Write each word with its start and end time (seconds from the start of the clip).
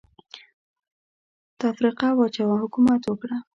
تفرقه 1.61 2.07
واچوه، 2.17 2.55
حکومت 2.63 3.01
وکړه. 3.05 3.37